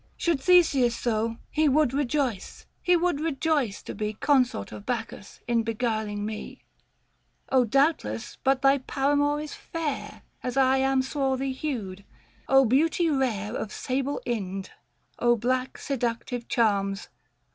Should 0.17 0.41
Theseus 0.41 0.95
so 0.95 1.37
He 1.51 1.69
would 1.69 1.93
rejoice, 1.93 2.65
he 2.81 2.95
would 2.97 3.19
rejoice 3.21 3.83
to 3.83 3.93
be 3.93 4.13
Consort 4.13 4.71
of 4.71 4.83
Bacchus, 4.83 5.41
in 5.47 5.61
beguiling 5.61 6.25
me. 6.25 6.63
86 6.63 6.65
THE 6.65 6.65
FASTI. 6.65 6.67
Book 6.73 6.95
III. 6.95 7.43
Oh 7.59 7.65
doubtless 7.65 8.37
but 8.43 8.61
thy 8.63 8.77
paramour 8.79 9.39
is 9.39 9.53
fair! 9.53 10.23
535 10.41 10.47
As 10.49 10.57
I 10.57 10.77
am 10.77 11.01
swarthy 11.03 11.51
hued. 11.51 12.03
beauty 12.67 13.11
rare 13.11 13.55
Of 13.55 13.71
sable 13.71 14.19
Incl! 14.25 14.71
black 15.39 15.77
seductive 15.77 16.47
charms 16.47 17.09